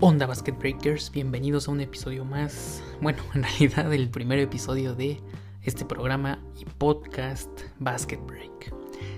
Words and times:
onda 0.00 0.26
Basket 0.26 0.52
Breakers? 0.52 1.10
Bienvenidos 1.10 1.66
a 1.66 1.72
un 1.72 1.80
episodio 1.80 2.24
más, 2.24 2.82
bueno, 3.00 3.18
en 3.34 3.42
realidad 3.42 3.92
el 3.92 4.08
primer 4.08 4.38
episodio 4.38 4.94
de 4.94 5.20
este 5.62 5.84
programa 5.84 6.38
y 6.56 6.64
podcast 6.64 7.48
Basket 7.80 8.20
Break. 8.24 8.72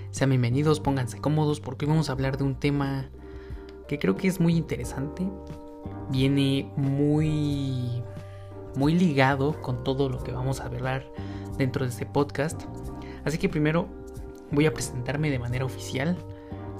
Sean 0.09 0.31
bienvenidos, 0.31 0.79
pónganse 0.79 1.19
cómodos 1.19 1.59
porque 1.59 1.85
hoy 1.85 1.91
vamos 1.91 2.09
a 2.09 2.13
hablar 2.13 2.37
de 2.37 2.45
un 2.45 2.55
tema 2.55 3.09
que 3.87 3.99
creo 3.99 4.17
que 4.17 4.27
es 4.27 4.39
muy 4.39 4.55
interesante. 4.55 5.29
Viene 6.09 6.71
muy 6.75 8.01
muy 8.75 8.95
ligado 8.95 9.61
con 9.61 9.83
todo 9.83 10.09
lo 10.09 10.23
que 10.23 10.31
vamos 10.31 10.61
a 10.61 10.65
hablar 10.65 11.05
dentro 11.57 11.85
de 11.85 11.91
este 11.91 12.07
podcast. 12.07 12.63
Así 13.23 13.37
que 13.37 13.49
primero 13.49 13.87
voy 14.49 14.65
a 14.65 14.73
presentarme 14.73 15.29
de 15.29 15.37
manera 15.37 15.63
oficial. 15.63 16.17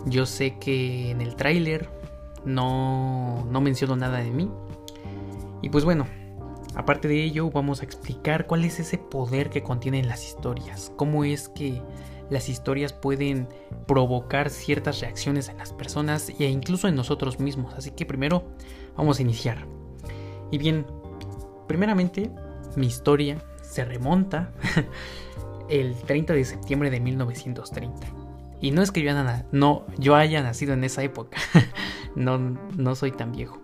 Yo 0.07 0.25
sé 0.25 0.57
que 0.57 1.11
en 1.11 1.21
el 1.21 1.35
tráiler 1.35 2.00
no, 2.45 3.45
no 3.50 3.62
menciono 3.62 3.95
nada 3.95 4.20
de 4.20 4.31
mí. 4.31 4.50
Y 5.62 5.70
pues 5.70 5.84
bueno, 5.84 6.08
aparte 6.76 7.08
de 7.08 7.23
ello 7.23 7.50
vamos 7.52 7.81
a 7.81 7.86
explicar 7.86 8.48
cuál 8.48 8.66
es 8.66 8.80
ese 8.80 8.98
poder 8.98 9.50
que 9.50 9.64
contienen 9.64 10.08
las 10.08 10.26
historias. 10.26 10.91
Cómo 10.95 11.23
es 11.23 11.50
que 11.50 11.81
las 12.30 12.50
historias 12.50 12.94
pueden 12.94 13.48
provocar 13.88 14.50
ciertas 14.50 15.02
reacciones 15.02 15.50
en 15.50 15.58
las 15.58 15.73
personas 15.73 16.30
e 16.40 16.45
incluso 16.45 16.88
en 16.88 16.95
nosotros 16.95 17.40
mismos. 17.40 17.73
Así 17.73 17.91
que 17.91 18.05
primero 18.05 18.44
vamos 18.95 19.20
a 19.20 19.22
iniciar. 19.22 19.67
Y 20.50 20.58
bien, 20.58 20.86
primeramente 21.67 22.31
mi 22.76 22.88
historia 22.88 23.44
se 23.62 23.86
remonta 23.86 24.52
el 25.70 25.95
30 25.95 26.34
de 26.34 26.45
septiembre 26.45 26.89
de 26.89 27.00
1930. 27.00 28.08
Y 28.62 28.72
no 28.72 28.81
es 28.81 28.92
que 28.92 29.02
yo 29.02 29.12
no, 29.52 29.86
yo 29.98 30.16
haya 30.16 30.44
nacido 30.44 30.73
en 30.73 30.83
esa 30.83 31.02
época, 31.02 31.38
no, 32.16 32.38
no 32.78 32.95
soy 32.95 33.12
tan 33.12 33.31
viejo. 33.31 33.59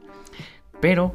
Pero 0.80 1.14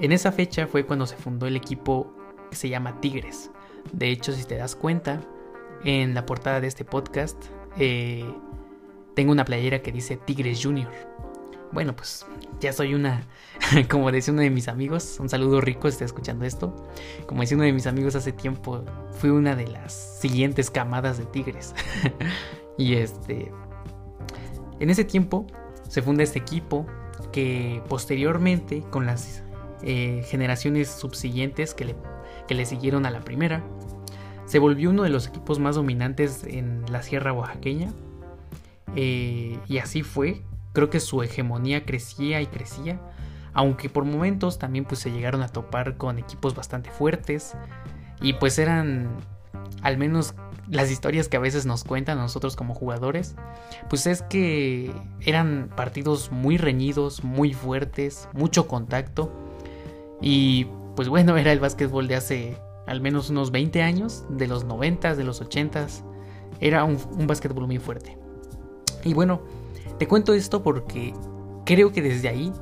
en 0.00 0.12
esa 0.12 0.32
fecha 0.32 0.66
fue 0.66 0.84
cuando 0.84 1.06
se 1.06 1.16
fundó 1.16 1.46
el 1.46 1.56
equipo 1.56 2.12
que 2.50 2.56
se 2.56 2.68
llama 2.68 3.00
Tigres. 3.00 3.50
De 3.92 4.10
hecho, 4.10 4.32
si 4.32 4.44
te 4.44 4.56
das 4.56 4.76
cuenta, 4.76 5.20
en 5.84 6.14
la 6.14 6.26
portada 6.26 6.60
de 6.60 6.66
este 6.66 6.84
podcast 6.84 7.42
eh, 7.78 8.24
tengo 9.14 9.32
una 9.32 9.44
playera 9.44 9.82
que 9.82 9.92
dice 9.92 10.16
Tigres 10.16 10.60
Junior. 10.62 10.90
Bueno, 11.72 11.94
pues 11.94 12.26
ya 12.58 12.72
soy 12.72 12.94
una, 12.94 13.22
como 13.88 14.10
decía 14.10 14.32
uno 14.32 14.42
de 14.42 14.50
mis 14.50 14.66
amigos, 14.66 15.18
un 15.20 15.28
saludo 15.28 15.60
rico 15.60 15.88
si 15.88 15.92
está 15.92 16.04
escuchando 16.04 16.44
esto. 16.44 16.74
Como 17.26 17.42
decía 17.42 17.56
uno 17.56 17.64
de 17.64 17.72
mis 17.72 17.86
amigos 17.86 18.16
hace 18.16 18.32
tiempo, 18.32 18.84
fui 19.18 19.30
una 19.30 19.54
de 19.54 19.68
las 19.68 20.18
siguientes 20.20 20.70
camadas 20.70 21.18
de 21.18 21.26
Tigres. 21.26 21.74
y 22.76 22.94
este, 22.94 23.52
en 24.80 24.90
ese 24.90 25.04
tiempo 25.04 25.46
se 25.90 26.02
funda 26.02 26.22
este 26.22 26.38
equipo 26.38 26.86
que 27.32 27.82
posteriormente 27.88 28.82
con 28.90 29.06
las 29.06 29.42
eh, 29.82 30.22
generaciones 30.28 30.88
subsiguientes 30.88 31.74
que 31.74 31.84
le, 31.84 31.96
que 32.46 32.54
le 32.54 32.64
siguieron 32.64 33.06
a 33.06 33.10
la 33.10 33.20
primera, 33.20 33.64
se 34.46 34.60
volvió 34.60 34.90
uno 34.90 35.02
de 35.02 35.10
los 35.10 35.26
equipos 35.26 35.58
más 35.58 35.74
dominantes 35.74 36.44
en 36.44 36.84
la 36.90 37.02
Sierra 37.02 37.32
Oaxaqueña. 37.32 37.92
Eh, 38.94 39.58
y 39.66 39.78
así 39.78 40.02
fue 40.02 40.42
creo 40.72 40.90
que 40.90 41.00
su 41.00 41.24
hegemonía 41.24 41.84
crecía 41.84 42.40
y 42.40 42.46
crecía, 42.46 43.00
aunque 43.52 43.88
por 43.88 44.04
momentos 44.04 44.60
también 44.60 44.84
pues 44.84 45.00
se 45.00 45.10
llegaron 45.10 45.42
a 45.42 45.48
topar 45.48 45.96
con 45.96 46.20
equipos 46.20 46.54
bastante 46.54 46.90
fuertes 46.90 47.56
y 48.20 48.34
pues 48.34 48.60
eran 48.60 49.08
al 49.82 49.98
menos 49.98 50.34
las 50.70 50.90
historias 50.90 51.28
que 51.28 51.36
a 51.36 51.40
veces 51.40 51.66
nos 51.66 51.84
cuentan 51.84 52.18
a 52.18 52.22
nosotros 52.22 52.56
como 52.56 52.74
jugadores, 52.74 53.34
pues 53.88 54.06
es 54.06 54.22
que 54.22 54.92
eran 55.20 55.70
partidos 55.76 56.30
muy 56.30 56.56
reñidos, 56.58 57.24
muy 57.24 57.52
fuertes, 57.52 58.28
mucho 58.32 58.68
contacto 58.68 59.32
y 60.20 60.66
pues 60.96 61.08
bueno, 61.08 61.36
era 61.36 61.52
el 61.52 61.60
básquetbol 61.60 62.08
de 62.08 62.16
hace 62.16 62.58
al 62.86 63.00
menos 63.00 63.30
unos 63.30 63.50
20 63.50 63.82
años, 63.82 64.24
de 64.28 64.48
los 64.48 64.64
90, 64.64 65.14
de 65.14 65.24
los 65.24 65.40
80, 65.40 65.86
era 66.60 66.84
un, 66.84 66.98
un 67.12 67.26
básquetbol 67.26 67.66
muy 67.66 67.78
fuerte. 67.78 68.18
Y 69.04 69.14
bueno, 69.14 69.42
te 69.98 70.08
cuento 70.08 70.34
esto 70.34 70.62
porque 70.62 71.14
creo 71.64 71.92
que 71.92 72.02
desde 72.02 72.28
ahí 72.28 72.52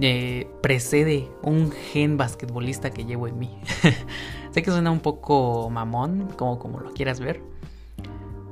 eh, 0.00 0.48
precede 0.62 1.28
un 1.42 1.70
gen 1.70 2.16
basquetbolista 2.16 2.90
que 2.90 3.04
llevo 3.04 3.28
en 3.28 3.38
mí. 3.38 3.58
sé 4.50 4.62
que 4.62 4.70
suena 4.70 4.90
un 4.90 5.00
poco 5.00 5.70
mamón, 5.70 6.28
como, 6.36 6.58
como 6.58 6.80
lo 6.80 6.92
quieras 6.92 7.20
ver. 7.20 7.42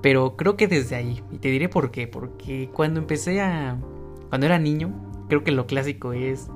Pero 0.03 0.37
creo 0.37 0.57
que 0.57 0.69
desde 0.69 0.97
ahí. 0.97 1.23
Y 1.31 1.39
te 1.39 1.49
diré 1.49 1.69
por 1.69 1.91
qué. 1.91 2.07
Porque 2.07 2.71
cuando 2.73 3.01
empecé 3.01 3.41
a... 3.41 3.79
Cuando 4.29 4.47
era 4.47 4.59
niño, 4.59 4.93
creo 5.29 5.45
que 5.45 5.53
lo 5.53 5.67
clásico 5.67 6.13
es 6.13 6.49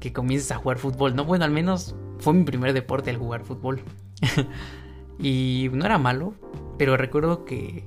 que 0.00 0.12
comiences 0.12 0.52
a 0.52 0.56
jugar 0.56 0.78
fútbol. 0.78 1.16
No, 1.16 1.24
bueno, 1.24 1.44
al 1.44 1.50
menos 1.50 1.96
fue 2.18 2.34
mi 2.34 2.44
primer 2.44 2.72
deporte 2.72 3.10
el 3.10 3.16
jugar 3.16 3.44
fútbol. 3.44 3.80
y 5.18 5.70
no 5.72 5.84
era 5.84 5.98
malo. 5.98 6.34
Pero 6.76 6.96
recuerdo 6.96 7.44
que 7.44 7.84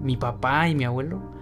mi 0.00 0.16
papá 0.16 0.68
y 0.68 0.74
mi 0.74 0.84
abuelo 0.84 1.33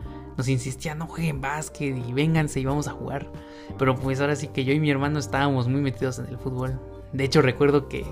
nos 0.42 0.48
insistía, 0.48 0.97
no 0.97 1.06
jueguen 1.06 1.41
básquet 1.41 1.97
y 1.97 2.12
vénganse 2.12 2.58
y 2.58 2.64
vamos 2.64 2.88
a 2.88 2.91
jugar. 2.91 3.30
Pero 3.78 3.94
pues 3.94 4.20
ahora 4.20 4.34
sí 4.34 4.48
que 4.48 4.64
yo 4.64 4.72
y 4.72 4.80
mi 4.80 4.91
hermano 4.91 5.20
estábamos 5.20 5.69
muy 5.69 5.80
metidos 5.80 6.19
en 6.19 6.26
el 6.26 6.36
fútbol. 6.36 6.80
De 7.12 7.22
hecho 7.22 7.42
recuerdo 7.42 7.86
que 7.86 8.04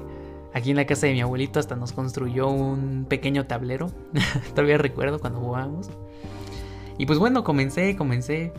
aquí 0.55 0.71
en 0.71 0.77
la 0.77 0.87
casa 0.87 1.09
de 1.09 1.13
mi 1.13 1.23
abuelito 1.23 1.59
hasta 1.59 1.75
nos 1.75 1.93
construyó 1.93 2.49
un 2.49 3.05
pequeño 3.07 3.49
tablero. 3.49 3.91
Todavía 4.55 4.79
recuerdo 4.79 5.19
cuando 5.19 5.41
jugábamos. 5.41 5.91
Y 6.99 7.07
pues 7.07 7.19
bueno, 7.19 7.43
comencé, 7.43 7.97
comencé. 7.97 8.53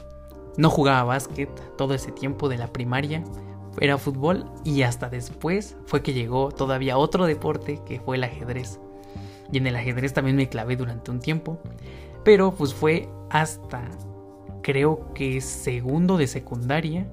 No 0.57 0.69
jugaba 0.69 1.05
básquet 1.05 1.49
todo 1.77 1.93
ese 1.93 2.11
tiempo 2.11 2.49
de 2.49 2.57
la 2.57 2.73
primaria. 2.73 3.23
Era 3.79 3.97
fútbol 3.97 4.51
y 4.65 4.81
hasta 4.81 5.07
después 5.07 5.77
fue 5.85 6.03
que 6.03 6.11
llegó 6.11 6.51
todavía 6.51 6.97
otro 6.97 7.25
deporte 7.25 7.79
que 7.85 8.01
fue 8.01 8.17
el 8.17 8.25
ajedrez. 8.25 8.81
Y 9.49 9.59
en 9.59 9.67
el 9.67 9.77
ajedrez 9.77 10.13
también 10.13 10.35
me 10.35 10.49
clavé 10.49 10.75
durante 10.75 11.09
un 11.09 11.21
tiempo. 11.21 11.61
Pero 12.23 12.51
pues 12.51 12.73
fue 12.73 13.09
hasta 13.29 13.89
creo 14.61 15.13
que 15.13 15.41
segundo 15.41 16.17
de 16.17 16.27
secundaria 16.27 17.11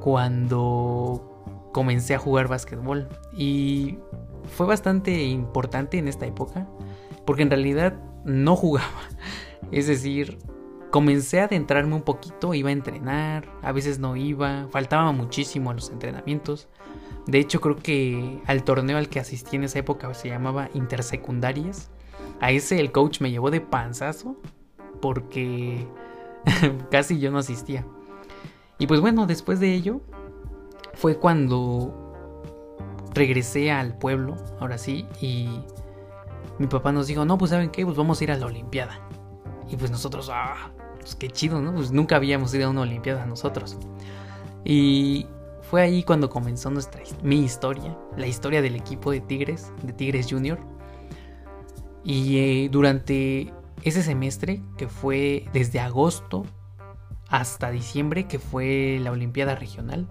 cuando 0.00 1.70
comencé 1.72 2.14
a 2.14 2.18
jugar 2.18 2.48
básquetbol. 2.48 3.08
Y 3.36 3.98
fue 4.56 4.66
bastante 4.66 5.22
importante 5.22 5.98
en 5.98 6.08
esta 6.08 6.26
época 6.26 6.68
porque 7.24 7.42
en 7.42 7.50
realidad 7.50 7.94
no 8.24 8.56
jugaba. 8.56 8.88
Es 9.70 9.86
decir, 9.86 10.38
comencé 10.90 11.40
a 11.40 11.44
adentrarme 11.44 11.94
un 11.94 12.02
poquito, 12.02 12.52
iba 12.52 12.68
a 12.68 12.72
entrenar, 12.72 13.48
a 13.62 13.72
veces 13.72 13.98
no 13.98 14.16
iba, 14.16 14.66
faltaba 14.70 15.10
muchísimo 15.12 15.70
a 15.70 15.74
los 15.74 15.88
entrenamientos. 15.90 16.68
De 17.26 17.38
hecho, 17.38 17.60
creo 17.60 17.76
que 17.76 18.42
al 18.46 18.64
torneo 18.64 18.98
al 18.98 19.08
que 19.08 19.20
asistí 19.20 19.56
en 19.56 19.64
esa 19.64 19.78
época 19.78 20.12
se 20.12 20.28
llamaba 20.28 20.68
Intersecundarias. 20.74 21.90
A 22.42 22.50
ese 22.50 22.80
el 22.80 22.90
coach 22.90 23.20
me 23.20 23.30
llevó 23.30 23.50
de 23.52 23.60
panzazo 23.60 24.36
porque 25.00 25.86
casi 26.90 27.20
yo 27.20 27.30
no 27.30 27.38
asistía. 27.38 27.86
Y 28.78 28.88
pues 28.88 29.00
bueno, 29.00 29.26
después 29.26 29.60
de 29.60 29.72
ello 29.72 30.00
fue 30.94 31.16
cuando 31.16 32.12
regresé 33.14 33.70
al 33.70 33.96
pueblo, 33.96 34.34
ahora 34.58 34.76
sí, 34.76 35.06
y 35.20 35.60
mi 36.58 36.66
papá 36.66 36.90
nos 36.90 37.06
dijo, 37.06 37.24
no, 37.24 37.38
pues 37.38 37.52
saben 37.52 37.70
qué, 37.70 37.84
pues 37.84 37.96
vamos 37.96 38.20
a 38.20 38.24
ir 38.24 38.32
a 38.32 38.36
la 38.36 38.46
Olimpiada. 38.46 39.00
Y 39.70 39.76
pues 39.76 39.92
nosotros, 39.92 40.28
ah, 40.32 40.72
pues 40.98 41.14
qué 41.14 41.28
chido, 41.28 41.60
¿no? 41.60 41.72
Pues 41.72 41.92
nunca 41.92 42.16
habíamos 42.16 42.52
ido 42.54 42.66
a 42.66 42.70
una 42.70 42.80
Olimpiada 42.80 43.24
nosotros. 43.24 43.78
Y 44.64 45.26
fue 45.60 45.82
ahí 45.82 46.02
cuando 46.02 46.28
comenzó 46.28 46.70
nuestra, 46.70 47.02
mi 47.22 47.44
historia, 47.44 47.96
la 48.16 48.26
historia 48.26 48.62
del 48.62 48.74
equipo 48.74 49.12
de 49.12 49.20
Tigres, 49.20 49.72
de 49.82 49.92
Tigres 49.92 50.26
Junior. 50.28 50.58
Y 52.04 52.38
eh, 52.38 52.68
durante 52.70 53.52
ese 53.82 54.02
semestre, 54.02 54.60
que 54.76 54.88
fue 54.88 55.46
desde 55.52 55.80
agosto 55.80 56.44
hasta 57.28 57.70
diciembre, 57.70 58.26
que 58.26 58.38
fue 58.38 58.98
la 59.00 59.12
Olimpiada 59.12 59.54
Regional, 59.54 60.08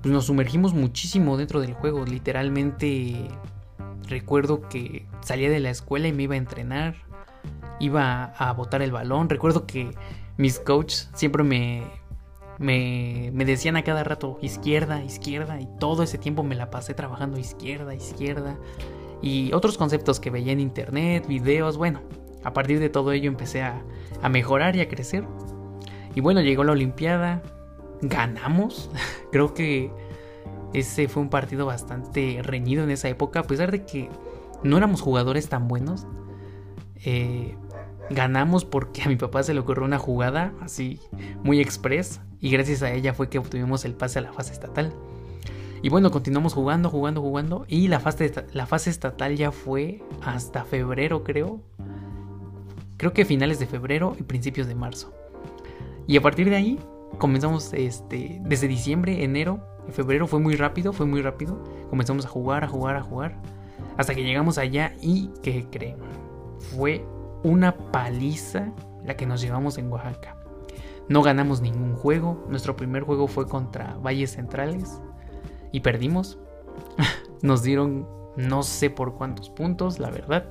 pues 0.00 0.12
nos 0.12 0.26
sumergimos 0.26 0.74
muchísimo 0.74 1.36
dentro 1.36 1.60
del 1.60 1.74
juego. 1.74 2.04
Literalmente 2.04 3.28
recuerdo 4.08 4.68
que 4.68 5.06
salía 5.20 5.50
de 5.50 5.60
la 5.60 5.70
escuela 5.70 6.08
y 6.08 6.12
me 6.12 6.24
iba 6.24 6.34
a 6.34 6.38
entrenar, 6.38 6.96
iba 7.80 8.24
a 8.24 8.52
botar 8.52 8.82
el 8.82 8.92
balón. 8.92 9.28
Recuerdo 9.28 9.66
que 9.66 9.90
mis 10.36 10.58
coaches 10.58 11.10
siempre 11.14 11.42
me, 11.42 11.82
me, 12.58 13.30
me, 13.32 13.44
decían 13.44 13.76
a 13.76 13.82
cada 13.82 14.04
rato 14.04 14.38
izquierda, 14.40 15.04
izquierda, 15.04 15.60
y 15.60 15.68
todo 15.78 16.02
ese 16.02 16.18
tiempo 16.18 16.42
me 16.42 16.54
la 16.54 16.70
pasé 16.70 16.94
trabajando 16.94 17.38
izquierda, 17.38 17.94
izquierda 17.94 18.56
y 19.22 19.52
otros 19.52 19.78
conceptos 19.78 20.20
que 20.20 20.30
veía 20.30 20.52
en 20.52 20.60
internet, 20.60 21.26
videos, 21.26 21.76
bueno, 21.76 22.00
a 22.44 22.52
partir 22.52 22.80
de 22.80 22.90
todo 22.90 23.12
ello 23.12 23.28
empecé 23.28 23.62
a, 23.62 23.82
mejorar 24.28 24.76
y 24.76 24.80
a 24.80 24.88
crecer. 24.88 25.24
Y 26.14 26.20
bueno, 26.20 26.40
llegó 26.40 26.64
la 26.64 26.72
Olimpiada, 26.72 27.42
ganamos, 28.02 28.90
creo 29.32 29.54
que 29.54 29.90
ese 30.74 31.08
fue 31.08 31.22
un 31.22 31.30
partido 31.30 31.66
bastante 31.66 32.40
reñido 32.42 32.82
en 32.84 32.90
esa 32.90 33.08
época, 33.08 33.40
a 33.40 33.44
pesar 33.44 33.70
de 33.70 33.84
que 33.84 34.08
no 34.62 34.76
éramos 34.76 35.00
jugadores 35.00 35.48
tan 35.48 35.68
buenos. 35.68 36.06
Eh, 37.04 37.56
ganamos 38.10 38.64
porque 38.64 39.02
a 39.02 39.08
mi 39.08 39.16
papá 39.16 39.42
se 39.42 39.54
le 39.54 39.60
ocurrió 39.60 39.84
una 39.84 39.98
jugada 39.98 40.52
así 40.60 41.00
muy 41.42 41.60
express 41.60 42.20
y 42.40 42.50
gracias 42.50 42.82
a 42.82 42.92
ella 42.92 43.14
fue 43.14 43.28
que 43.28 43.38
obtuvimos 43.38 43.84
el 43.84 43.94
pase 43.94 44.18
a 44.18 44.22
la 44.22 44.32
fase 44.32 44.52
estatal. 44.52 44.92
Y 45.82 45.88
bueno, 45.88 46.12
continuamos 46.12 46.54
jugando, 46.54 46.88
jugando, 46.90 47.20
jugando 47.20 47.64
y 47.66 47.88
la 47.88 47.98
fase, 47.98 48.32
la 48.52 48.66
fase 48.66 48.88
estatal 48.88 49.36
ya 49.36 49.50
fue 49.50 50.00
hasta 50.22 50.64
febrero 50.64 51.24
creo. 51.24 51.60
Creo 52.96 53.12
que 53.12 53.24
finales 53.24 53.58
de 53.58 53.66
febrero 53.66 54.14
y 54.16 54.22
principios 54.22 54.68
de 54.68 54.76
marzo. 54.76 55.12
Y 56.06 56.16
a 56.16 56.22
partir 56.22 56.48
de 56.48 56.54
ahí 56.54 56.78
comenzamos 57.18 57.72
este, 57.72 58.40
desde 58.44 58.68
diciembre, 58.68 59.24
enero, 59.24 59.66
febrero 59.90 60.28
fue 60.28 60.38
muy 60.38 60.54
rápido, 60.54 60.92
fue 60.92 61.04
muy 61.04 61.20
rápido. 61.20 61.64
Comenzamos 61.90 62.26
a 62.26 62.28
jugar, 62.28 62.62
a 62.62 62.68
jugar, 62.68 62.94
a 62.94 63.02
jugar. 63.02 63.42
Hasta 63.96 64.14
que 64.14 64.22
llegamos 64.22 64.58
allá 64.58 64.94
y, 65.00 65.30
¿qué 65.42 65.66
creen? 65.68 65.96
Fue 66.76 67.04
una 67.42 67.76
paliza 67.90 68.72
la 69.04 69.16
que 69.16 69.26
nos 69.26 69.40
llevamos 69.40 69.78
en 69.78 69.90
Oaxaca. 69.90 70.36
No 71.08 71.22
ganamos 71.22 71.60
ningún 71.60 71.96
juego. 71.96 72.46
Nuestro 72.48 72.76
primer 72.76 73.02
juego 73.02 73.26
fue 73.26 73.48
contra 73.48 73.96
Valles 73.96 74.30
Centrales 74.30 75.00
y 75.72 75.80
perdimos. 75.80 76.38
nos 77.42 77.62
dieron 77.62 78.06
no 78.36 78.62
sé 78.62 78.90
por 78.90 79.14
cuántos 79.14 79.50
puntos, 79.50 79.98
la 79.98 80.10
verdad. 80.10 80.46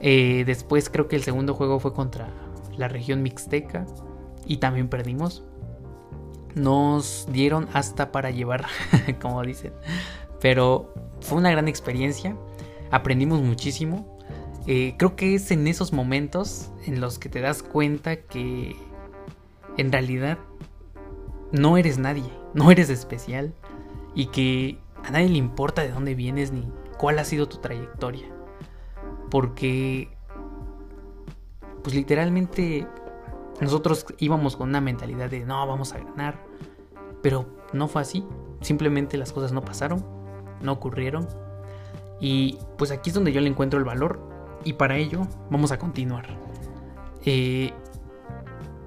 Eh, 0.00 0.44
después 0.46 0.90
creo 0.90 1.06
que 1.06 1.16
el 1.16 1.22
segundo 1.22 1.54
juego 1.54 1.78
fue 1.78 1.92
contra 1.92 2.28
la 2.76 2.88
región 2.88 3.22
mixteca 3.22 3.86
y 4.46 4.56
también 4.56 4.88
perdimos. 4.88 5.44
Nos 6.54 7.26
dieron 7.30 7.68
hasta 7.72 8.12
para 8.12 8.30
llevar, 8.30 8.66
como 9.20 9.42
dicen. 9.42 9.72
Pero 10.40 10.92
fue 11.20 11.38
una 11.38 11.50
gran 11.50 11.68
experiencia. 11.68 12.36
Aprendimos 12.90 13.40
muchísimo. 13.40 14.18
Eh, 14.66 14.94
creo 14.96 15.16
que 15.16 15.34
es 15.34 15.50
en 15.50 15.66
esos 15.66 15.92
momentos 15.92 16.70
en 16.84 17.00
los 17.00 17.18
que 17.18 17.28
te 17.28 17.40
das 17.40 17.62
cuenta 17.62 18.16
que 18.16 18.76
en 19.76 19.90
realidad 19.90 20.38
no 21.50 21.76
eres 21.76 21.98
nadie, 21.98 22.30
no 22.54 22.70
eres 22.70 22.88
especial 22.88 23.54
y 24.14 24.26
que 24.26 24.78
a 25.04 25.10
nadie 25.10 25.28
le 25.28 25.38
importa 25.38 25.82
de 25.82 25.90
dónde 25.90 26.14
vienes 26.14 26.52
ni 26.52 26.70
cuál 26.98 27.18
ha 27.18 27.24
sido 27.24 27.48
tu 27.48 27.58
trayectoria. 27.58 28.26
Porque, 29.30 30.08
pues 31.82 31.94
literalmente 31.94 32.86
nosotros 33.60 34.06
íbamos 34.18 34.56
con 34.56 34.68
una 34.68 34.80
mentalidad 34.80 35.30
de 35.30 35.44
no, 35.44 35.66
vamos 35.66 35.92
a 35.92 35.98
ganar, 35.98 36.44
pero 37.22 37.46
no 37.72 37.88
fue 37.88 38.02
así, 38.02 38.24
simplemente 38.60 39.16
las 39.16 39.32
cosas 39.32 39.52
no 39.52 39.62
pasaron, 39.62 40.04
no 40.60 40.72
ocurrieron. 40.72 41.28
Y 42.20 42.58
pues 42.78 42.90
aquí 42.90 43.10
es 43.10 43.14
donde 43.14 43.32
yo 43.32 43.40
le 43.40 43.48
encuentro 43.48 43.78
el 43.78 43.84
valor 43.84 44.20
y 44.64 44.74
para 44.74 44.96
ello 44.96 45.26
vamos 45.50 45.72
a 45.72 45.78
continuar. 45.78 46.26
Eh, 47.24 47.72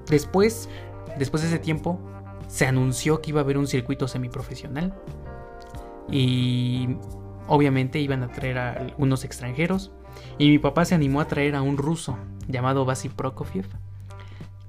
después, 0.08 0.70
después 1.18 1.44
de 1.44 1.50
ese 1.50 1.60
tiempo, 1.60 2.00
se 2.48 2.66
anunció 2.66 3.22
que 3.22 3.32
iba 3.32 3.42
a 3.42 3.44
haber 3.44 3.58
un 3.58 3.68
circuito 3.68 4.08
semiprofesional 4.08 4.94
y 6.10 6.98
obviamente 7.48 8.00
iban 8.00 8.24
a 8.24 8.28
traer 8.32 8.58
a 8.58 8.74
algunos 8.74 9.24
extranjeros 9.24 9.92
y 10.38 10.50
mi 10.50 10.60
papá 10.60 10.86
se 10.86 10.96
animó 10.96 11.22
a 11.22 11.28
traer 11.28 11.56
a 11.56 11.62
un 11.62 11.78
ruso 11.78 12.18
llamado 12.48 12.86
Vasy 12.86 13.10
Prokofiev 13.10 13.68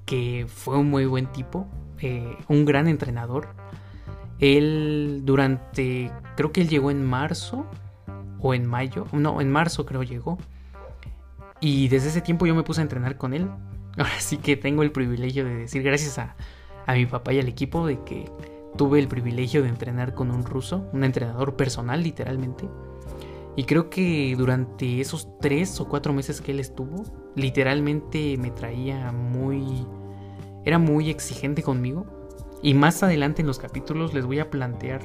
que 0.07 0.47
fue 0.47 0.77
un 0.77 0.89
muy 0.89 1.05
buen 1.05 1.27
tipo, 1.27 1.67
eh, 1.99 2.37
un 2.47 2.65
gran 2.65 2.87
entrenador. 2.87 3.49
Él 4.39 5.21
durante, 5.25 6.11
creo 6.35 6.51
que 6.51 6.61
él 6.61 6.69
llegó 6.69 6.89
en 6.89 7.05
marzo 7.05 7.65
o 8.39 8.53
en 8.53 8.65
mayo, 8.65 9.05
no, 9.11 9.41
en 9.41 9.51
marzo 9.51 9.85
creo 9.85 10.03
llegó. 10.03 10.39
Y 11.59 11.89
desde 11.89 12.07
ese 12.07 12.21
tiempo 12.21 12.45
yo 12.45 12.55
me 12.55 12.63
puse 12.63 12.81
a 12.81 12.83
entrenar 12.83 13.17
con 13.17 13.33
él. 13.33 13.49
Ahora 13.97 14.19
sí 14.19 14.37
que 14.37 14.55
tengo 14.55 14.81
el 14.81 14.91
privilegio 14.91 15.43
de 15.43 15.55
decir 15.55 15.83
gracias 15.83 16.17
a, 16.17 16.35
mi 16.93 17.05
papá 17.05 17.33
y 17.33 17.39
al 17.39 17.47
equipo 17.47 17.85
de 17.85 18.03
que 18.03 18.31
tuve 18.77 18.99
el 18.99 19.07
privilegio 19.07 19.63
de 19.63 19.69
entrenar 19.69 20.13
con 20.13 20.31
un 20.31 20.43
ruso, 20.43 20.87
un 20.93 21.03
entrenador 21.03 21.55
personal 21.55 22.03
literalmente. 22.03 22.69
Y 23.55 23.63
creo 23.63 23.89
que 23.89 24.35
durante 24.37 25.01
esos 25.01 25.27
tres 25.41 25.81
o 25.81 25.87
cuatro 25.87 26.13
meses 26.13 26.41
que 26.41 26.51
él 26.51 26.59
estuvo, 26.59 27.03
literalmente 27.35 28.37
me 28.37 28.51
traía 28.51 29.11
muy... 29.11 29.85
Era 30.63 30.77
muy 30.77 31.09
exigente 31.09 31.63
conmigo. 31.63 32.05
Y 32.61 32.73
más 32.73 33.01
adelante 33.01 33.41
en 33.41 33.47
los 33.47 33.57
capítulos 33.57 34.13
les 34.13 34.25
voy 34.25 34.39
a 34.39 34.49
plantear 34.49 35.01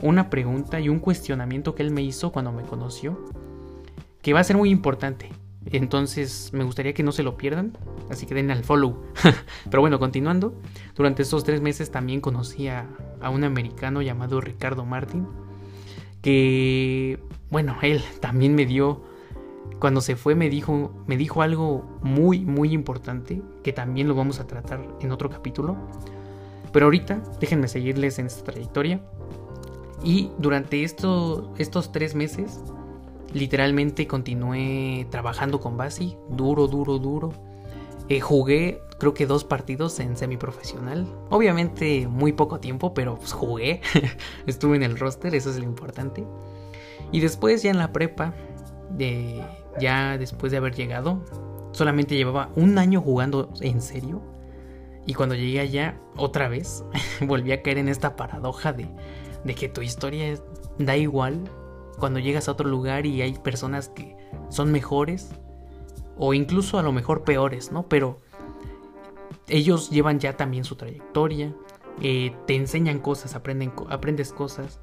una 0.00 0.30
pregunta 0.30 0.80
y 0.80 0.88
un 0.88 0.98
cuestionamiento 0.98 1.74
que 1.74 1.82
él 1.82 1.90
me 1.90 2.02
hizo 2.02 2.32
cuando 2.32 2.52
me 2.52 2.62
conoció, 2.62 3.18
que 4.20 4.32
va 4.32 4.40
a 4.40 4.44
ser 4.44 4.56
muy 4.56 4.70
importante. 4.70 5.30
Entonces 5.66 6.50
me 6.52 6.64
gustaría 6.64 6.92
que 6.92 7.02
no 7.02 7.12
se 7.12 7.22
lo 7.22 7.36
pierdan. 7.36 7.76
Así 8.10 8.26
que 8.26 8.34
den 8.34 8.50
al 8.50 8.64
follow. 8.64 9.02
Pero 9.70 9.80
bueno, 9.80 9.98
continuando. 9.98 10.54
Durante 10.94 11.22
estos 11.22 11.44
tres 11.44 11.60
meses 11.60 11.90
también 11.90 12.20
conocí 12.20 12.68
a, 12.68 12.88
un 13.32 13.44
americano 13.44 14.02
llamado 14.02 14.40
Ricardo 14.40 14.84
Martin. 14.84 15.26
Que, 16.20 17.18
bueno, 17.50 17.76
él 17.82 18.02
también 18.20 18.54
me 18.54 18.66
dio... 18.66 19.10
Cuando 19.78 20.00
se 20.00 20.14
fue 20.14 20.36
me 20.36 20.48
dijo, 20.48 20.92
me 21.08 21.16
dijo 21.16 21.42
algo 21.42 21.98
muy, 22.02 22.40
muy 22.40 22.72
importante. 22.72 23.42
Que 23.62 23.72
también 23.72 24.08
lo 24.08 24.14
vamos 24.14 24.40
a 24.40 24.46
tratar 24.46 24.86
en 25.00 25.12
otro 25.12 25.30
capítulo. 25.30 25.76
Pero 26.72 26.86
ahorita 26.86 27.22
déjenme 27.40 27.68
seguirles 27.68 28.18
en 28.18 28.26
esta 28.26 28.44
trayectoria. 28.44 29.00
Y 30.04 30.30
durante 30.38 30.82
esto, 30.82 31.54
estos 31.58 31.92
tres 31.92 32.14
meses 32.14 32.60
Literalmente 33.34 34.06
continué 34.06 35.06
trabajando 35.10 35.60
con 35.60 35.76
Basi, 35.76 36.16
duro, 36.28 36.66
duro, 36.66 36.98
duro. 36.98 37.32
Eh, 38.08 38.20
jugué 38.20 38.80
creo 39.02 39.14
que 39.14 39.26
dos 39.26 39.42
partidos 39.42 39.98
en 39.98 40.16
semiprofesional. 40.16 41.08
Obviamente 41.28 42.06
muy 42.06 42.32
poco 42.32 42.60
tiempo, 42.60 42.94
pero 42.94 43.16
pues, 43.16 43.32
jugué. 43.32 43.80
Estuve 44.46 44.76
en 44.76 44.84
el 44.84 44.96
roster, 44.96 45.34
eso 45.34 45.50
es 45.50 45.58
lo 45.58 45.64
importante. 45.64 46.24
Y 47.10 47.18
después 47.18 47.64
ya 47.64 47.72
en 47.72 47.78
la 47.78 47.92
prepa, 47.92 48.32
ya 49.80 50.18
después 50.18 50.52
de 50.52 50.58
haber 50.58 50.76
llegado, 50.76 51.20
solamente 51.72 52.14
llevaba 52.14 52.50
un 52.54 52.78
año 52.78 53.00
jugando 53.00 53.50
en 53.60 53.80
serio. 53.80 54.22
Y 55.04 55.14
cuando 55.14 55.34
llegué 55.34 55.58
allá, 55.58 56.00
otra 56.16 56.48
vez, 56.48 56.84
volví 57.26 57.50
a 57.50 57.60
caer 57.60 57.78
en 57.78 57.88
esta 57.88 58.14
paradoja 58.14 58.72
de 58.72 59.54
que 59.56 59.68
tu 59.68 59.82
historia 59.82 60.38
da 60.78 60.96
igual 60.96 61.40
cuando 61.98 62.18
llegas 62.18 62.48
a 62.48 62.52
otro 62.52 62.68
lugar 62.68 63.06
y 63.06 63.22
hay 63.22 63.34
personas 63.34 63.88
que 63.88 64.16
son 64.48 64.72
mejores 64.72 65.30
o 66.16 66.34
incluso 66.34 66.78
a 66.78 66.82
lo 66.82 66.92
mejor 66.92 67.24
peores, 67.24 67.72
¿no? 67.72 67.88
Pero 67.88 68.18
ellos 69.48 69.90
llevan 69.90 70.20
ya 70.20 70.36
también 70.36 70.64
su 70.64 70.76
trayectoria, 70.76 71.54
eh, 72.00 72.34
te 72.46 72.54
enseñan 72.54 73.00
cosas, 73.00 73.34
aprenden, 73.34 73.72
aprendes 73.88 74.32
cosas. 74.32 74.80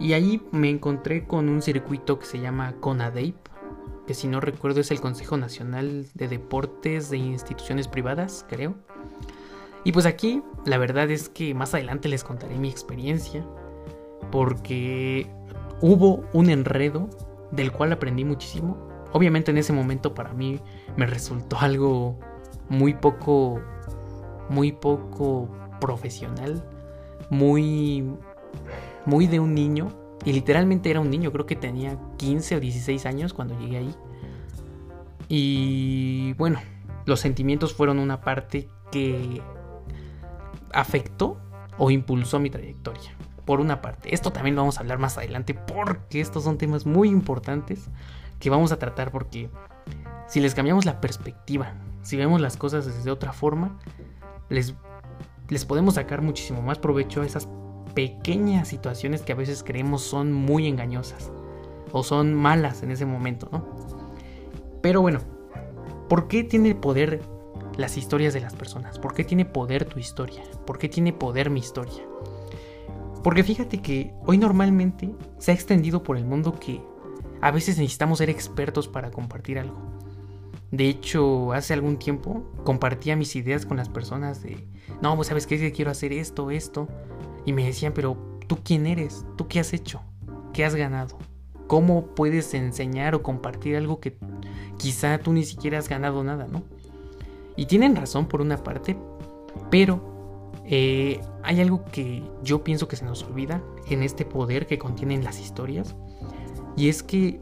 Y 0.00 0.12
ahí 0.12 0.42
me 0.52 0.70
encontré 0.70 1.26
con 1.26 1.48
un 1.48 1.60
circuito 1.60 2.18
que 2.18 2.26
se 2.26 2.38
llama 2.38 2.76
CONADEIP, 2.80 3.36
que 4.06 4.14
si 4.14 4.28
no 4.28 4.40
recuerdo 4.40 4.80
es 4.80 4.90
el 4.90 5.00
Consejo 5.00 5.36
Nacional 5.36 6.06
de 6.14 6.28
Deportes 6.28 7.10
de 7.10 7.18
Instituciones 7.18 7.88
Privadas, 7.88 8.46
creo. 8.48 8.74
Y 9.84 9.92
pues 9.92 10.06
aquí 10.06 10.42
la 10.64 10.78
verdad 10.78 11.10
es 11.10 11.28
que 11.28 11.54
más 11.54 11.74
adelante 11.74 12.08
les 12.08 12.24
contaré 12.24 12.58
mi 12.58 12.68
experiencia, 12.68 13.44
porque 14.30 15.26
hubo 15.80 16.24
un 16.32 16.50
enredo 16.50 17.08
del 17.50 17.72
cual 17.72 17.92
aprendí 17.92 18.24
muchísimo. 18.24 18.76
Obviamente 19.12 19.50
en 19.50 19.58
ese 19.58 19.72
momento 19.72 20.14
para 20.14 20.32
mí 20.32 20.60
me 20.96 21.06
resultó 21.06 21.58
algo 21.58 22.18
muy 22.68 22.94
poco, 22.94 23.60
muy 24.48 24.72
poco 24.72 25.48
profesional, 25.80 26.62
muy, 27.30 28.04
muy 29.06 29.26
de 29.26 29.40
un 29.40 29.54
niño. 29.54 29.88
Y 30.24 30.32
literalmente 30.32 30.90
era 30.90 31.00
un 31.00 31.10
niño, 31.10 31.32
creo 31.32 31.46
que 31.46 31.56
tenía 31.56 31.98
15 32.16 32.56
o 32.56 32.60
16 32.60 33.06
años 33.06 33.32
cuando 33.32 33.58
llegué 33.58 33.78
ahí. 33.78 33.94
Y 35.28 36.32
bueno, 36.34 36.58
los 37.06 37.20
sentimientos 37.20 37.72
fueron 37.72 37.98
una 37.98 38.20
parte 38.20 38.68
que 38.90 39.40
afectó 40.72 41.38
o 41.78 41.90
impulsó 41.90 42.40
mi 42.40 42.50
trayectoria 42.50 43.16
por 43.48 43.62
una 43.62 43.80
parte. 43.80 44.14
Esto 44.14 44.30
también 44.30 44.56
lo 44.56 44.60
vamos 44.60 44.76
a 44.76 44.80
hablar 44.80 44.98
más 44.98 45.16
adelante 45.16 45.54
porque 45.54 46.20
estos 46.20 46.44
son 46.44 46.58
temas 46.58 46.84
muy 46.84 47.08
importantes 47.08 47.88
que 48.40 48.50
vamos 48.50 48.72
a 48.72 48.78
tratar 48.78 49.10
porque 49.10 49.48
si 50.26 50.40
les 50.40 50.54
cambiamos 50.54 50.84
la 50.84 51.00
perspectiva, 51.00 51.72
si 52.02 52.18
vemos 52.18 52.42
las 52.42 52.58
cosas 52.58 52.84
desde 52.84 53.10
otra 53.10 53.32
forma, 53.32 53.78
les, 54.50 54.74
les 55.48 55.64
podemos 55.64 55.94
sacar 55.94 56.20
muchísimo 56.20 56.60
más 56.60 56.78
provecho 56.78 57.22
a 57.22 57.24
esas 57.24 57.48
pequeñas 57.94 58.68
situaciones 58.68 59.22
que 59.22 59.32
a 59.32 59.36
veces 59.36 59.64
creemos 59.64 60.02
son 60.02 60.30
muy 60.30 60.66
engañosas 60.66 61.32
o 61.92 62.02
son 62.02 62.34
malas 62.34 62.82
en 62.82 62.90
ese 62.90 63.06
momento, 63.06 63.48
¿no? 63.50 63.66
Pero 64.82 65.00
bueno, 65.00 65.20
¿por 66.10 66.28
qué 66.28 66.44
tiene 66.44 66.74
poder 66.74 67.22
las 67.78 67.96
historias 67.96 68.34
de 68.34 68.40
las 68.40 68.54
personas? 68.54 68.98
¿Por 68.98 69.14
qué 69.14 69.24
tiene 69.24 69.46
poder 69.46 69.86
tu 69.86 69.98
historia? 69.98 70.42
¿Por 70.66 70.76
qué 70.76 70.90
tiene 70.90 71.14
poder 71.14 71.48
mi 71.48 71.60
historia? 71.60 72.02
Porque 73.22 73.44
fíjate 73.44 73.82
que 73.82 74.12
hoy 74.24 74.38
normalmente 74.38 75.12
se 75.38 75.50
ha 75.50 75.54
extendido 75.54 76.02
por 76.02 76.16
el 76.16 76.24
mundo 76.24 76.58
que 76.58 76.80
a 77.40 77.50
veces 77.50 77.78
necesitamos 77.78 78.18
ser 78.18 78.30
expertos 78.30 78.88
para 78.88 79.10
compartir 79.10 79.58
algo. 79.58 79.76
De 80.70 80.88
hecho, 80.88 81.52
hace 81.52 81.72
algún 81.72 81.98
tiempo 81.98 82.44
compartía 82.64 83.16
mis 83.16 83.34
ideas 83.36 83.64
con 83.64 83.78
las 83.78 83.88
personas 83.88 84.42
de, 84.42 84.66
no, 85.00 85.16
pues 85.16 85.28
sabes 85.28 85.46
qué, 85.46 85.72
quiero 85.72 85.90
hacer 85.90 86.12
esto, 86.12 86.50
esto. 86.50 86.88
Y 87.46 87.52
me 87.52 87.64
decían, 87.64 87.92
pero 87.94 88.38
¿tú 88.46 88.58
quién 88.62 88.86
eres? 88.86 89.24
¿Tú 89.36 89.48
qué 89.48 89.60
has 89.60 89.72
hecho? 89.72 90.02
¿Qué 90.52 90.64
has 90.64 90.74
ganado? 90.74 91.18
¿Cómo 91.66 92.14
puedes 92.14 92.52
enseñar 92.54 93.14
o 93.14 93.22
compartir 93.22 93.76
algo 93.76 94.00
que 94.00 94.18
quizá 94.76 95.18
tú 95.18 95.32
ni 95.32 95.44
siquiera 95.44 95.78
has 95.78 95.88
ganado 95.88 96.22
nada, 96.22 96.46
¿no? 96.46 96.62
Y 97.56 97.66
tienen 97.66 97.96
razón 97.96 98.26
por 98.26 98.40
una 98.40 98.58
parte, 98.58 98.96
pero 99.70 100.17
eh, 100.64 101.20
hay 101.42 101.60
algo 101.60 101.84
que 101.84 102.22
yo 102.42 102.62
pienso 102.62 102.88
que 102.88 102.96
se 102.96 103.04
nos 103.04 103.22
olvida 103.24 103.62
en 103.88 104.02
este 104.02 104.24
poder 104.24 104.66
que 104.66 104.78
contienen 104.78 105.24
las 105.24 105.40
historias. 105.40 105.96
Y 106.76 106.88
es 106.88 107.02
que 107.02 107.40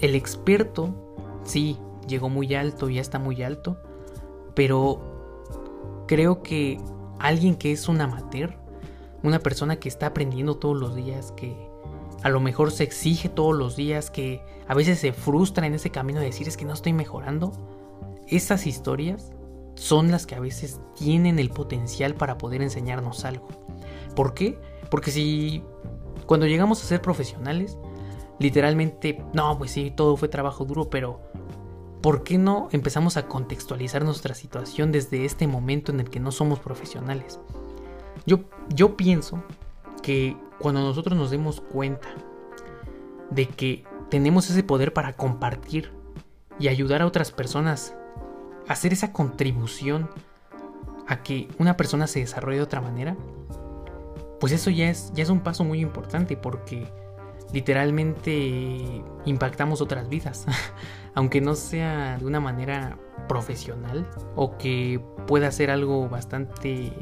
el 0.00 0.14
experto, 0.14 1.16
sí, 1.44 1.78
llegó 2.06 2.28
muy 2.28 2.54
alto, 2.54 2.90
ya 2.90 3.00
está 3.00 3.18
muy 3.18 3.42
alto, 3.42 3.78
pero 4.54 6.04
creo 6.06 6.42
que 6.42 6.78
alguien 7.18 7.56
que 7.56 7.72
es 7.72 7.88
un 7.88 8.00
amateur, 8.00 8.56
una 9.22 9.38
persona 9.38 9.76
que 9.76 9.88
está 9.88 10.06
aprendiendo 10.06 10.56
todos 10.56 10.76
los 10.76 10.94
días, 10.94 11.32
que 11.32 11.56
a 12.22 12.28
lo 12.28 12.40
mejor 12.40 12.70
se 12.70 12.84
exige 12.84 13.28
todos 13.28 13.56
los 13.56 13.76
días, 13.76 14.10
que 14.10 14.42
a 14.68 14.74
veces 14.74 14.98
se 14.98 15.12
frustra 15.12 15.66
en 15.66 15.74
ese 15.74 15.90
camino 15.90 16.20
de 16.20 16.26
decir 16.26 16.48
es 16.48 16.56
que 16.56 16.64
no 16.64 16.72
estoy 16.74 16.92
mejorando, 16.92 17.52
esas 18.28 18.66
historias 18.66 19.33
son 19.74 20.10
las 20.10 20.26
que 20.26 20.34
a 20.34 20.40
veces 20.40 20.80
tienen 20.94 21.38
el 21.38 21.50
potencial 21.50 22.14
para 22.14 22.38
poder 22.38 22.62
enseñarnos 22.62 23.24
algo. 23.24 23.48
¿Por 24.14 24.34
qué? 24.34 24.58
Porque 24.90 25.10
si 25.10 25.62
cuando 26.26 26.46
llegamos 26.46 26.82
a 26.82 26.86
ser 26.86 27.02
profesionales, 27.02 27.78
literalmente, 28.38 29.22
no, 29.32 29.56
pues 29.58 29.72
sí, 29.72 29.92
todo 29.94 30.16
fue 30.16 30.28
trabajo 30.28 30.64
duro, 30.64 30.88
pero 30.90 31.20
¿por 32.00 32.22
qué 32.22 32.38
no 32.38 32.68
empezamos 32.72 33.16
a 33.16 33.26
contextualizar 33.26 34.04
nuestra 34.04 34.34
situación 34.34 34.92
desde 34.92 35.24
este 35.24 35.46
momento 35.46 35.92
en 35.92 36.00
el 36.00 36.10
que 36.10 36.20
no 36.20 36.30
somos 36.32 36.60
profesionales? 36.60 37.40
Yo, 38.26 38.40
yo 38.68 38.96
pienso 38.96 39.42
que 40.02 40.36
cuando 40.58 40.80
nosotros 40.80 41.18
nos 41.18 41.30
demos 41.30 41.60
cuenta 41.60 42.08
de 43.30 43.48
que 43.48 43.84
tenemos 44.10 44.48
ese 44.50 44.62
poder 44.62 44.92
para 44.92 45.14
compartir 45.14 45.92
y 46.58 46.68
ayudar 46.68 47.02
a 47.02 47.06
otras 47.06 47.32
personas 47.32 47.96
hacer 48.68 48.92
esa 48.92 49.12
contribución 49.12 50.08
a 51.06 51.22
que 51.22 51.48
una 51.58 51.76
persona 51.76 52.06
se 52.06 52.20
desarrolle 52.20 52.58
de 52.58 52.62
otra 52.62 52.80
manera, 52.80 53.16
pues 54.40 54.52
eso 54.52 54.70
ya 54.70 54.88
es, 54.88 55.12
ya 55.14 55.22
es 55.22 55.30
un 55.30 55.40
paso 55.40 55.64
muy 55.64 55.80
importante 55.80 56.36
porque 56.36 56.86
literalmente 57.52 59.02
impactamos 59.24 59.80
otras 59.80 60.08
vidas, 60.08 60.46
aunque 61.14 61.40
no 61.40 61.54
sea 61.54 62.18
de 62.18 62.26
una 62.26 62.40
manera 62.40 62.98
profesional 63.28 64.08
o 64.34 64.58
que 64.58 65.00
pueda 65.26 65.50
ser 65.50 65.70
algo 65.70 66.08
bastante 66.08 66.92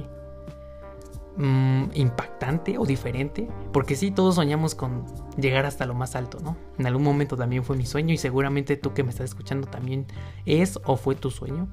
mm, 1.36 1.84
impactante 1.94 2.78
o 2.78 2.86
diferente, 2.86 3.48
porque 3.72 3.96
sí, 3.96 4.10
todos 4.10 4.36
soñamos 4.36 4.74
con 4.74 5.04
llegar 5.36 5.66
hasta 5.66 5.86
lo 5.86 5.94
más 5.94 6.16
alto, 6.16 6.38
¿no? 6.40 6.56
En 6.78 6.86
algún 6.86 7.02
momento 7.02 7.36
también 7.36 7.64
fue 7.64 7.76
mi 7.76 7.86
sueño 7.86 8.14
y 8.14 8.18
seguramente 8.18 8.76
tú 8.76 8.94
que 8.94 9.02
me 9.02 9.10
estás 9.10 9.30
escuchando 9.30 9.66
también 9.66 10.06
es 10.46 10.78
o 10.84 10.96
fue 10.96 11.14
tu 11.14 11.30
sueño, 11.30 11.68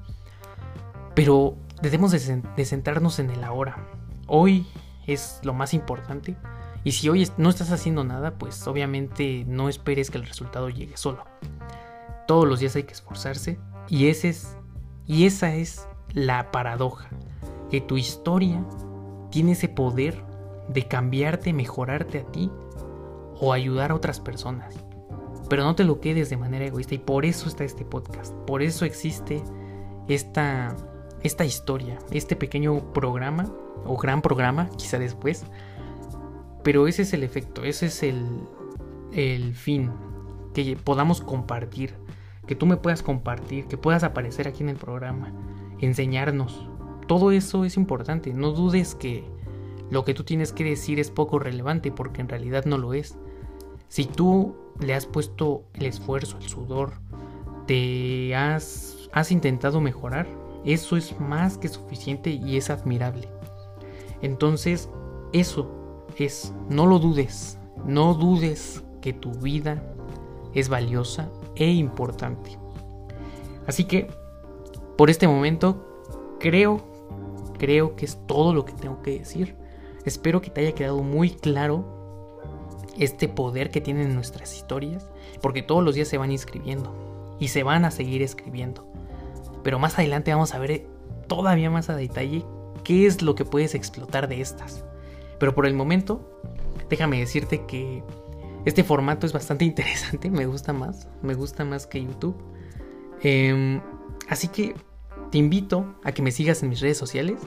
pero 1.14 1.56
debemos 1.82 2.12
de 2.12 2.64
centrarnos 2.64 3.18
en 3.18 3.30
el 3.30 3.44
ahora. 3.44 3.86
Hoy 4.26 4.66
es 5.06 5.40
lo 5.42 5.54
más 5.54 5.74
importante 5.74 6.36
y 6.82 6.92
si 6.92 7.08
hoy 7.08 7.28
no 7.36 7.50
estás 7.50 7.72
haciendo 7.72 8.04
nada, 8.04 8.38
pues 8.38 8.66
obviamente 8.66 9.44
no 9.46 9.68
esperes 9.68 10.10
que 10.10 10.18
el 10.18 10.26
resultado 10.26 10.70
llegue 10.70 10.96
solo. 10.96 11.24
Todos 12.26 12.48
los 12.48 12.60
días 12.60 12.74
hay 12.76 12.84
que 12.84 12.92
esforzarse 12.92 13.58
y, 13.88 14.08
ese 14.08 14.30
es, 14.30 14.56
y 15.06 15.26
esa 15.26 15.54
es 15.54 15.86
la 16.12 16.50
paradoja, 16.50 17.08
que 17.70 17.80
tu 17.80 17.96
historia 17.98 18.64
tiene 19.30 19.52
ese 19.52 19.68
poder 19.68 20.22
de 20.68 20.86
cambiarte, 20.86 21.52
mejorarte 21.52 22.20
a 22.20 22.24
ti 22.24 22.50
o 23.40 23.52
ayudar 23.52 23.90
a 23.90 23.94
otras 23.94 24.20
personas. 24.20 24.76
Pero 25.48 25.64
no 25.64 25.74
te 25.74 25.84
lo 25.84 26.00
quedes 26.00 26.30
de 26.30 26.36
manera 26.36 26.66
egoísta 26.66 26.94
y 26.94 26.98
por 26.98 27.24
eso 27.24 27.48
está 27.48 27.64
este 27.64 27.84
podcast, 27.84 28.34
por 28.46 28.62
eso 28.62 28.84
existe 28.84 29.42
esta, 30.08 30.76
esta 31.22 31.44
historia, 31.44 31.98
este 32.10 32.36
pequeño 32.36 32.92
programa 32.92 33.50
o 33.84 33.96
gran 33.96 34.22
programa, 34.22 34.68
quizá 34.76 34.98
después, 34.98 35.44
pero 36.62 36.86
ese 36.86 37.02
es 37.02 37.12
el 37.14 37.24
efecto, 37.24 37.64
ese 37.64 37.86
es 37.86 38.02
el, 38.02 38.24
el 39.12 39.54
fin, 39.54 39.90
que 40.54 40.76
podamos 40.76 41.20
compartir, 41.20 41.94
que 42.46 42.54
tú 42.54 42.66
me 42.66 42.76
puedas 42.76 43.02
compartir, 43.02 43.66
que 43.66 43.76
puedas 43.76 44.04
aparecer 44.04 44.46
aquí 44.46 44.62
en 44.62 44.68
el 44.68 44.76
programa, 44.76 45.32
enseñarnos. 45.80 46.68
Todo 47.10 47.32
eso 47.32 47.64
es 47.64 47.76
importante, 47.76 48.32
no 48.32 48.52
dudes 48.52 48.94
que 48.94 49.24
lo 49.90 50.04
que 50.04 50.14
tú 50.14 50.22
tienes 50.22 50.52
que 50.52 50.62
decir 50.62 51.00
es 51.00 51.10
poco 51.10 51.40
relevante 51.40 51.90
porque 51.90 52.20
en 52.20 52.28
realidad 52.28 52.66
no 52.66 52.78
lo 52.78 52.94
es. 52.94 53.16
Si 53.88 54.04
tú 54.04 54.54
le 54.78 54.94
has 54.94 55.06
puesto 55.06 55.64
el 55.74 55.86
esfuerzo, 55.86 56.36
el 56.40 56.48
sudor, 56.48 56.92
te 57.66 58.36
has, 58.36 59.08
has 59.10 59.32
intentado 59.32 59.80
mejorar, 59.80 60.28
eso 60.64 60.96
es 60.96 61.18
más 61.18 61.58
que 61.58 61.66
suficiente 61.66 62.30
y 62.30 62.56
es 62.56 62.70
admirable. 62.70 63.28
Entonces, 64.22 64.88
eso 65.32 66.06
es, 66.16 66.54
no 66.68 66.86
lo 66.86 67.00
dudes, 67.00 67.58
no 67.84 68.14
dudes 68.14 68.84
que 69.00 69.12
tu 69.12 69.32
vida 69.32 69.82
es 70.54 70.68
valiosa 70.68 71.28
e 71.56 71.72
importante. 71.72 72.56
Así 73.66 73.82
que, 73.82 74.06
por 74.96 75.10
este 75.10 75.26
momento, 75.26 76.04
creo, 76.38 76.88
creo 77.60 77.94
que 77.94 78.06
es 78.06 78.18
todo 78.26 78.54
lo 78.54 78.64
que 78.64 78.72
tengo 78.72 79.02
que 79.02 79.18
decir. 79.18 79.54
Espero 80.06 80.40
que 80.40 80.48
te 80.48 80.62
haya 80.62 80.72
quedado 80.74 81.02
muy 81.02 81.30
claro 81.30 82.38
este 82.98 83.28
poder 83.28 83.70
que 83.70 83.82
tienen 83.82 84.14
nuestras 84.14 84.56
historias, 84.56 85.06
porque 85.42 85.62
todos 85.62 85.84
los 85.84 85.94
días 85.94 86.08
se 86.08 86.16
van 86.16 86.32
inscribiendo 86.32 87.36
y 87.38 87.48
se 87.48 87.62
van 87.62 87.84
a 87.84 87.90
seguir 87.90 88.22
escribiendo. 88.22 88.90
Pero 89.62 89.78
más 89.78 89.98
adelante 89.98 90.32
vamos 90.32 90.54
a 90.54 90.58
ver 90.58 90.86
todavía 91.28 91.70
más 91.70 91.90
a 91.90 91.96
detalle 91.96 92.46
qué 92.82 93.06
es 93.06 93.20
lo 93.20 93.34
que 93.34 93.44
puedes 93.44 93.74
explotar 93.74 94.26
de 94.26 94.40
estas. 94.40 94.82
Pero 95.38 95.54
por 95.54 95.66
el 95.66 95.74
momento, 95.74 96.40
déjame 96.88 97.18
decirte 97.18 97.66
que 97.66 98.02
este 98.64 98.84
formato 98.84 99.26
es 99.26 99.34
bastante 99.34 99.64
interesante, 99.66 100.30
me 100.30 100.46
gusta 100.46 100.72
más, 100.72 101.08
me 101.20 101.34
gusta 101.34 101.66
más 101.66 101.86
que 101.86 102.02
YouTube. 102.02 102.36
Em, 103.22 103.82
así 104.30 104.48
que 104.48 104.74
te 105.30 105.38
invito 105.38 105.94
a 106.04 106.12
que 106.12 106.22
me 106.22 106.32
sigas 106.32 106.62
en 106.62 106.68
mis 106.68 106.80
redes 106.80 106.98
sociales 106.98 107.40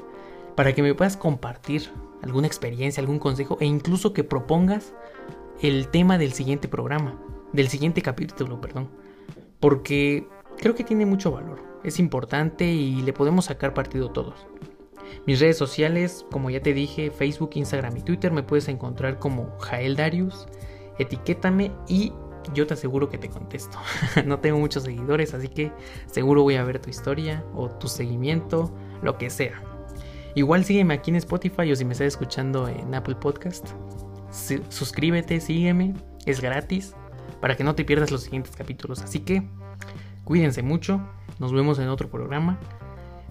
para 0.56 0.74
que 0.74 0.82
me 0.82 0.94
puedas 0.94 1.18
compartir 1.18 1.90
alguna 2.22 2.48
experiencia, 2.48 3.02
algún 3.02 3.20
consejo 3.20 3.58
e 3.60 3.66
incluso 3.66 4.14
que 4.14 4.24
propongas 4.24 4.94
el 5.62 5.88
tema 5.90 6.18
del 6.18 6.34
siguiente 6.34 6.68
programa, 6.68 7.20
del 7.52 7.68
siguiente 7.68 8.02
capítulo, 8.02 8.62
perdón. 8.62 8.90
Porque 9.60 10.28
creo 10.58 10.76
que 10.76 10.84
tiene 10.84 11.06
mucho 11.06 11.32
valor, 11.32 11.62
es 11.84 12.00
importante 12.00 12.66
y 12.66 13.02
le 13.02 13.14
podemos 13.14 13.46
sacar 13.46 13.74
partido 13.74 14.12
todos. 14.12 14.48
Mis 15.26 15.40
redes 15.40 15.58
sociales, 15.58 16.26
como 16.32 16.50
ya 16.50 16.62
te 16.62 16.74
dije, 16.74 17.12
Facebook, 17.12 17.52
Instagram 17.54 17.98
y 17.98 18.02
Twitter, 18.02 18.32
me 18.32 18.44
puedes 18.44 18.68
encontrar 18.68 19.20
como 19.20 19.58
Jael 19.60 19.96
Darius. 19.96 20.48
Etiquétame 21.00 21.72
y 21.88 22.14
yo 22.54 22.68
te 22.68 22.74
aseguro 22.74 23.10
que 23.10 23.18
te 23.18 23.30
contesto. 23.30 23.78
no 24.26 24.40
tengo 24.40 24.60
muchos 24.60 24.84
seguidores, 24.84 25.34
así 25.34 25.48
que 25.48 25.72
seguro 26.06 26.44
voy 26.44 26.56
a 26.56 26.64
ver 26.64 26.80
tu 26.80 26.90
historia 26.90 27.44
o 27.54 27.70
tu 27.70 27.88
seguimiento, 27.88 28.74
lo 29.02 29.18
que 29.18 29.30
sea. 29.30 29.62
Igual 30.36 30.66
sígueme 30.66 30.96
aquí 30.96 31.12
en 31.12 31.18
Spotify 31.18 31.72
o 31.72 31.76
si 31.76 31.86
me 31.86 31.94
estás 31.94 32.08
escuchando 32.08 32.68
en 32.68 32.94
Apple 32.96 33.16
Podcast. 33.16 33.70
suscríbete, 34.70 35.40
sígueme, 35.40 35.94
es 36.26 36.42
gratis 36.42 36.96
para 37.40 37.56
que 37.56 37.64
no 37.64 37.76
te 37.76 37.86
pierdas 37.86 38.10
los 38.10 38.24
siguientes 38.24 38.56
capítulos. 38.56 39.02
Así 39.02 39.20
que 39.20 39.44
cuídense 40.24 40.64
mucho, 40.64 41.02
nos 41.40 41.54
vemos 41.54 41.78
en 41.80 41.90
otro 41.90 42.10
programa. 42.10 42.60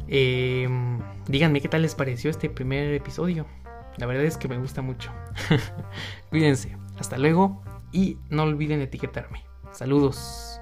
Eh, 0.09 0.69
díganme 1.26 1.61
qué 1.61 1.69
tal 1.69 1.83
les 1.83 1.95
pareció 1.95 2.31
este 2.31 2.50
primer 2.50 2.92
episodio. 2.95 3.47
La 3.97 4.07
verdad 4.07 4.25
es 4.25 4.37
que 4.37 4.49
me 4.49 4.59
gusta 4.59 4.83
mucho. 4.83 5.11
Cuídense. 6.31 6.76
Hasta 6.99 7.19
luego 7.19 7.62
y 7.93 8.19
no 8.31 8.43
olviden 8.45 8.81
etiquetarme. 8.81 9.45
Saludos. 9.73 10.61